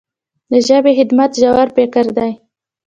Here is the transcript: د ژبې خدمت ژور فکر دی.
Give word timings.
د 0.51 0.53
ژبې 0.67 0.91
خدمت 0.99 1.31
ژور 1.41 1.67
فکر 1.77 2.05
دی. 2.17 2.31